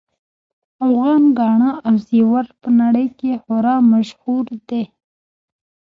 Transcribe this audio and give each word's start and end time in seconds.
افغان 0.85 1.23
ګاڼه 1.37 1.71
او 1.85 1.93
زیور 2.07 2.45
په 2.61 2.69
نړۍ 2.81 3.07
کې 3.19 3.31
خورا 3.43 3.75
مشهور 3.91 4.45
دي 4.69 4.83